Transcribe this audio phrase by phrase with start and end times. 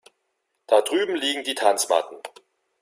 [0.65, 2.15] Da drüben liegen die Tanzmatten.